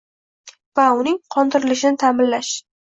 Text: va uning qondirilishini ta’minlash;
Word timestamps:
va 0.79 0.87
uning 1.03 1.21
qondirilishini 1.37 2.05
ta’minlash; 2.07 2.53